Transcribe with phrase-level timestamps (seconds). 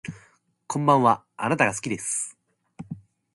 [0.65, 2.35] こんばんはあなたが好きです